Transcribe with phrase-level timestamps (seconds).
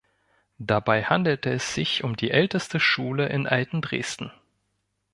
[0.57, 4.31] Dabei handelte es sich um die älteste Schule in Altendresden.